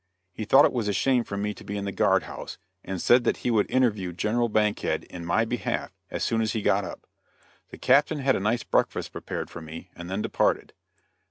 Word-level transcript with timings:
He 0.33 0.45
thought 0.45 0.65
it 0.65 0.73
was 0.73 0.87
a 0.87 0.93
shame 0.93 1.23
for 1.23 1.37
me 1.37 1.53
to 1.53 1.63
be 1.63 1.77
in 1.77 1.85
the 1.85 1.91
guard 1.91 2.23
house, 2.23 2.57
and 2.83 2.99
said 2.99 3.23
that 3.23 3.37
he 3.45 3.51
would 3.51 3.69
interview 3.69 4.11
General 4.13 4.49
Bankhead 4.49 5.03
in 5.03 5.23
my 5.23 5.45
behalf 5.45 5.91
as 6.09 6.23
soon 6.23 6.41
as 6.41 6.53
he 6.53 6.63
got 6.63 6.83
up. 6.83 7.05
The 7.69 7.77
Captain 7.77 8.17
had 8.17 8.35
a 8.35 8.39
nice 8.39 8.63
breakfast 8.63 9.11
prepared 9.11 9.51
for 9.51 9.61
me, 9.61 9.91
and 9.95 10.09
then 10.09 10.23
departed. 10.23 10.73